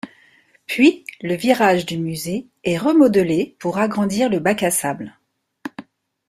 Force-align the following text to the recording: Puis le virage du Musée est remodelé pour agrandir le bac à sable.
Puis 0.65 1.05
le 1.21 1.35
virage 1.35 1.85
du 1.85 1.99
Musée 1.99 2.47
est 2.63 2.79
remodelé 2.79 3.55
pour 3.59 3.77
agrandir 3.77 4.31
le 4.31 4.39
bac 4.39 4.63
à 4.63 4.71
sable. 4.71 5.15